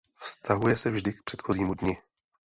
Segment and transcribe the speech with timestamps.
[0.17, 1.97] Vztahuje se vždy k předchozímu dni.